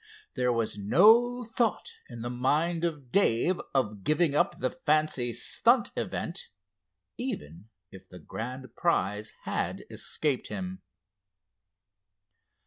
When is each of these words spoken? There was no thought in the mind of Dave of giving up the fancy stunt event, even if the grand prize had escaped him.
There 0.33 0.51
was 0.51 0.79
no 0.79 1.43
thought 1.43 1.87
in 2.09 2.23
the 2.23 2.29
mind 2.31 2.83
of 2.83 3.11
Dave 3.11 3.61
of 3.75 4.03
giving 4.03 4.33
up 4.35 4.57
the 4.57 4.71
fancy 4.71 5.31
stunt 5.31 5.91
event, 5.95 6.49
even 7.19 7.69
if 7.91 8.09
the 8.09 8.17
grand 8.17 8.73
prize 8.75 9.33
had 9.43 9.83
escaped 9.91 10.47
him. 10.47 10.81